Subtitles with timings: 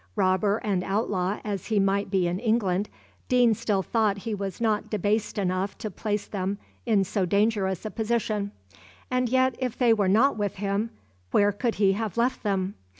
[0.15, 2.89] Robber and outlaw as he might be in England,
[3.29, 7.91] Deane still thought he was not debased enough to place them in so dangerous a
[7.91, 8.49] position;
[9.11, 10.89] and yet if they were not with him,
[11.29, 12.73] where could he have left them?